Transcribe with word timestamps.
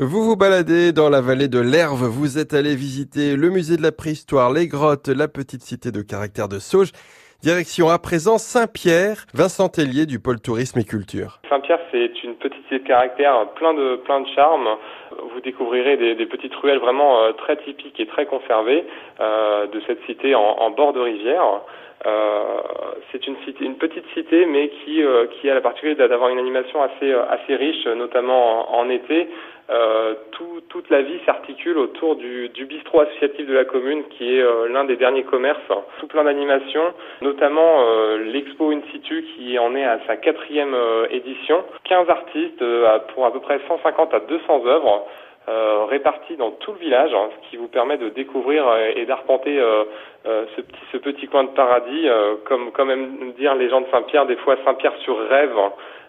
Vous 0.00 0.24
vous 0.24 0.36
baladez 0.36 0.92
dans 0.92 1.10
la 1.10 1.20
vallée 1.20 1.48
de 1.48 1.58
l'Herve, 1.58 2.06
vous 2.06 2.38
êtes 2.38 2.54
allé 2.54 2.76
visiter 2.76 3.34
le 3.34 3.50
musée 3.50 3.76
de 3.76 3.82
la 3.82 3.90
préhistoire, 3.90 4.52
les 4.52 4.68
grottes, 4.68 5.08
la 5.08 5.26
petite 5.26 5.64
cité 5.64 5.90
de 5.90 6.02
caractère 6.02 6.48
de 6.48 6.60
Sauge. 6.60 6.92
Direction 7.42 7.88
à 7.88 7.98
présent 7.98 8.38
Saint-Pierre, 8.38 9.26
Vincent 9.34 9.68
Tellier 9.68 10.06
du 10.06 10.20
pôle 10.20 10.38
tourisme 10.38 10.78
et 10.78 10.84
culture. 10.84 11.40
Saint-Pierre, 11.48 11.80
c'est 11.90 12.22
une 12.24 12.34
petite 12.36 12.62
cité 12.64 12.80
de 12.80 12.86
caractère 12.86 13.46
plein 13.54 13.74
de, 13.74 13.96
plein 13.96 14.20
de 14.20 14.28
charme. 14.28 14.68
Vous 15.32 15.40
découvrirez 15.40 15.96
des, 15.96 16.26
petites 16.26 16.54
ruelles 16.56 16.78
vraiment 16.78 17.22
euh, 17.22 17.32
très 17.32 17.56
typiques 17.56 17.98
et 17.98 18.06
très 18.06 18.26
conservées 18.26 18.84
euh, 19.20 19.66
de 19.66 19.80
cette 19.86 20.02
cité 20.04 20.34
en, 20.34 20.70
bord 20.70 20.92
de 20.92 21.00
rivière. 21.00 21.60
Euh, 22.06 22.42
c'est 23.10 23.26
une, 23.26 23.36
petite 23.76 24.04
cité, 24.14 24.46
mais 24.46 24.68
qui, 24.68 25.02
a 25.02 25.54
la 25.54 25.60
particularité 25.60 26.06
d'avoir 26.06 26.30
une 26.30 26.38
animation 26.38 26.80
assez, 26.82 27.56
riche, 27.56 27.86
notamment 27.86 28.76
en, 28.78 28.88
été. 28.90 29.28
Tout, 30.32 30.62
toute 30.68 30.88
la 30.90 31.02
vie 31.02 31.18
s'articule 31.26 31.76
autour 31.76 32.16
du, 32.16 32.50
bistrot 32.68 33.00
associatif 33.00 33.46
de 33.46 33.54
la 33.54 33.64
commune, 33.64 34.04
qui 34.10 34.36
est 34.36 34.44
l'un 34.68 34.84
des 34.84 34.96
derniers 34.96 35.24
commerces. 35.24 35.72
Tout 35.98 36.06
plein 36.06 36.24
d'animations, 36.24 36.94
notamment 37.22 37.84
l'expo 38.16 38.70
in 38.70 38.80
situ 38.92 39.24
qui 39.34 39.58
en 39.58 39.74
est 39.74 39.84
à 39.84 39.98
sa 40.06 40.16
quatrième 40.16 40.76
édition. 41.10 41.37
15 41.84 42.08
artistes 42.08 42.64
pour 43.14 43.26
à 43.26 43.32
peu 43.32 43.40
près 43.40 43.60
150 43.68 44.14
à 44.14 44.20
200 44.20 44.66
œuvres. 44.66 45.06
Euh, 45.48 45.86
répartis 45.88 46.36
dans 46.36 46.50
tout 46.50 46.72
le 46.72 46.78
village, 46.78 47.14
hein, 47.14 47.30
ce 47.34 47.48
qui 47.48 47.56
vous 47.56 47.68
permet 47.68 47.96
de 47.96 48.10
découvrir 48.10 48.66
et 48.94 49.06
d'arpenter 49.06 49.58
euh, 49.58 49.84
euh, 50.26 50.44
ce, 50.54 50.60
petit, 50.60 50.80
ce 50.92 50.98
petit 50.98 51.26
coin 51.26 51.44
de 51.44 51.48
paradis, 51.48 52.06
comme, 52.44 52.70
comme 52.72 52.90
aiment 52.90 53.32
dire 53.38 53.54
les 53.54 53.70
gens 53.70 53.80
de 53.80 53.86
Saint-Pierre, 53.90 54.26
des 54.26 54.36
fois 54.36 54.56
Saint-Pierre 54.66 54.94
sur 55.04 55.18
rêve. 55.30 55.56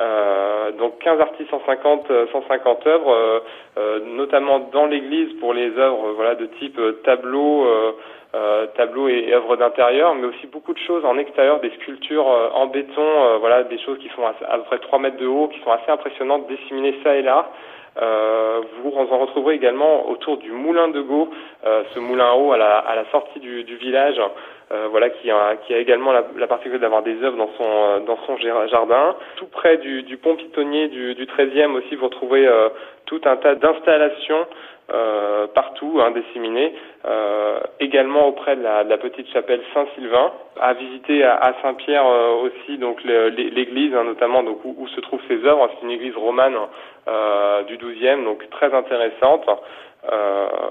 Euh, 0.00 0.72
donc 0.72 0.98
15 1.00 1.20
artistes, 1.20 1.50
150, 1.50 2.10
150 2.32 2.86
œuvres, 2.86 3.42
euh, 3.76 4.00
notamment 4.16 4.60
dans 4.72 4.86
l'église 4.86 5.32
pour 5.40 5.52
les 5.52 5.76
œuvres 5.76 6.12
voilà 6.12 6.34
de 6.34 6.46
type 6.58 6.80
tableau, 7.04 7.66
euh, 7.66 8.66
tableau 8.76 9.08
et, 9.08 9.26
et 9.28 9.34
œuvres 9.34 9.56
d'intérieur, 9.56 10.14
mais 10.14 10.26
aussi 10.26 10.46
beaucoup 10.46 10.72
de 10.72 10.78
choses 10.78 11.04
en 11.04 11.18
extérieur, 11.18 11.60
des 11.60 11.70
sculptures 11.82 12.26
en 12.26 12.66
béton, 12.66 13.38
voilà 13.40 13.64
des 13.64 13.78
choses 13.78 13.98
qui 13.98 14.08
font 14.08 14.26
à, 14.26 14.34
à 14.48 14.58
peu 14.58 14.64
près 14.64 14.78
3 14.78 14.98
mètres 15.00 15.18
de 15.18 15.26
haut, 15.26 15.48
qui 15.48 15.60
sont 15.60 15.70
assez 15.70 15.90
impressionnantes, 15.90 16.46
disséminées 16.48 16.98
ça 17.04 17.16
et 17.16 17.22
là. 17.22 17.50
Euh, 18.00 18.60
vous 18.82 18.92
en 18.96 19.18
retrouverez 19.18 19.54
également 19.54 20.08
autour 20.08 20.36
du 20.38 20.52
moulin 20.52 20.88
de 20.88 21.00
Gau, 21.00 21.30
euh, 21.66 21.82
ce 21.94 21.98
moulin 21.98 22.32
haut 22.32 22.52
à 22.52 22.58
la, 22.58 22.78
à 22.78 22.94
la 22.94 23.04
sortie 23.10 23.40
du, 23.40 23.64
du 23.64 23.76
village, 23.76 24.20
euh, 24.72 24.86
voilà, 24.90 25.10
qui 25.10 25.30
a, 25.30 25.56
qui 25.56 25.74
a 25.74 25.78
également 25.78 26.12
la, 26.12 26.24
la 26.36 26.46
particularité 26.46 26.82
d'avoir 26.82 27.02
des 27.02 27.20
œuvres 27.22 27.36
dans 27.36 27.50
son, 27.58 28.04
dans 28.04 28.18
son 28.26 28.36
jardin. 28.68 29.16
Tout 29.36 29.46
près 29.46 29.78
du, 29.78 30.02
du 30.04 30.16
pont 30.16 30.36
pitonnier 30.36 30.88
du, 30.88 31.14
du 31.14 31.26
13e 31.26 31.72
aussi, 31.72 31.96
vous 31.96 32.04
retrouvez 32.06 32.48
tout 33.10 33.20
un 33.24 33.36
tas 33.36 33.56
d'installations 33.56 34.46
euh, 34.92 35.46
partout, 35.54 36.00
hein, 36.02 36.10
disséminées, 36.10 36.74
euh, 37.06 37.60
également 37.78 38.26
auprès 38.26 38.56
de 38.56 38.62
la, 38.62 38.82
de 38.82 38.90
la 38.90 38.98
petite 38.98 39.28
chapelle 39.32 39.60
Saint-Sylvain, 39.72 40.32
à 40.60 40.72
visiter 40.72 41.22
à, 41.22 41.36
à 41.36 41.52
Saint-Pierre 41.62 42.04
euh, 42.04 42.42
aussi, 42.42 42.76
donc 42.76 42.98
l'église 43.04 43.94
hein, 43.94 44.02
notamment, 44.02 44.42
donc 44.42 44.64
où, 44.64 44.74
où, 44.76 44.88
se 44.88 45.00
trouvent 45.00 45.20
ces 45.28 45.44
œuvres. 45.44 45.70
C'est 45.74 45.86
une 45.86 45.92
église 45.92 46.16
romane 46.16 46.56
du 47.68 47.76
12e, 47.76 48.24
donc 48.24 48.48
très 48.50 48.74
intéressante. 48.74 49.46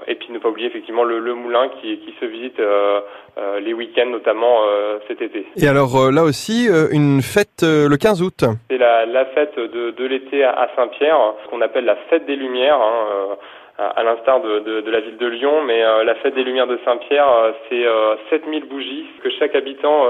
Et 0.06 0.14
puis 0.16 0.32
ne 0.32 0.38
pas 0.38 0.48
oublier 0.48 0.66
effectivement 0.66 1.04
le, 1.04 1.18
le 1.18 1.34
moulin 1.34 1.68
qui, 1.80 1.98
qui, 1.98 2.14
se 2.20 2.24
visite 2.24 2.60
les 3.60 3.72
week-ends 3.72 4.06
notamment 4.06 4.58
cet 5.06 5.22
été. 5.22 5.46
Et 5.56 5.68
alors 5.68 6.10
là 6.10 6.24
aussi 6.24 6.68
une 6.90 7.20
fête 7.22 7.62
le 7.62 7.96
15 7.96 8.22
août. 8.22 8.44
C'est 8.70 8.78
la, 8.78 9.06
la, 9.06 9.26
fête 9.26 9.56
de, 9.56 9.90
de 9.90 10.04
l'été 10.04 10.44
à 10.44 10.68
Saint-Pierre, 10.76 11.34
ce 11.44 11.50
qu'on 11.50 11.60
appelle 11.60 11.84
la 11.84 11.96
fête 12.08 12.26
Lumières. 12.36 12.80
Hein, 12.80 13.36
à 13.80 14.02
l'instar 14.02 14.40
de, 14.40 14.90
la 14.90 15.00
ville 15.00 15.16
de 15.16 15.26
Lyon, 15.26 15.62
mais 15.62 15.82
euh, 15.82 16.04
la 16.04 16.14
fête 16.16 16.34
des 16.34 16.44
Lumières 16.44 16.66
de 16.66 16.78
Saint-Pierre, 16.84 17.28
euh, 17.30 17.52
c'est 17.68 17.86
euh, 17.86 18.16
7000 18.28 18.64
bougies 18.66 19.06
que 19.22 19.30
chaque 19.30 19.54
habitant 19.54 20.06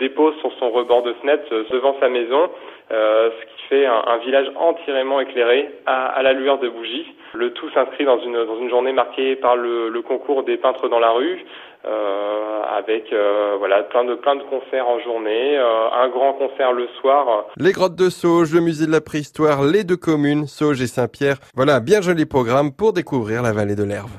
dépose 0.00 0.34
sur 0.40 0.52
son 0.58 0.70
rebord 0.70 1.02
de 1.02 1.12
fenêtre 1.14 1.44
devant 1.70 1.96
sa 2.00 2.08
maison, 2.08 2.50
ce 2.90 3.44
qui 3.44 3.62
fait 3.68 3.86
un, 3.86 4.02
un 4.06 4.18
village 4.18 4.50
entièrement 4.56 5.20
éclairé 5.20 5.70
à, 5.86 6.22
la 6.22 6.32
lueur 6.32 6.58
de 6.58 6.68
bougies. 6.68 7.06
Le 7.34 7.52
tout 7.52 7.68
s'inscrit 7.70 8.04
dans 8.04 8.18
une, 8.20 8.44
dans 8.44 8.58
une 8.58 8.70
journée 8.70 8.92
marquée 8.92 9.36
par 9.36 9.56
le, 9.56 10.00
concours 10.02 10.44
des 10.44 10.56
peintres 10.56 10.88
dans 10.88 10.98
la 10.98 11.10
rue, 11.10 11.44
euh, 11.84 12.60
avec 12.76 13.12
euh, 13.12 13.56
voilà 13.58 13.82
plein 13.82 14.04
de 14.04 14.14
plein 14.14 14.36
de 14.36 14.42
concerts 14.44 14.88
en 14.88 14.98
journée, 15.00 15.58
euh, 15.58 15.90
un 15.90 16.08
grand 16.08 16.32
concert 16.34 16.72
le 16.72 16.88
soir. 17.00 17.46
Les 17.56 17.72
grottes 17.72 17.96
de 17.96 18.08
Sauge, 18.08 18.54
le 18.54 18.60
musée 18.60 18.86
de 18.86 18.92
la 18.92 19.00
préhistoire, 19.00 19.62
les 19.62 19.84
deux 19.84 19.96
communes, 19.96 20.46
Sauge 20.46 20.80
et 20.80 20.86
Saint-Pierre. 20.86 21.36
Voilà, 21.54 21.80
bien 21.80 22.00
joli 22.00 22.24
programme 22.24 22.72
pour 22.72 22.92
découvrir 22.92 23.42
la 23.42 23.52
vallée 23.52 23.76
de 23.76 23.84
l'Herve. 23.84 24.10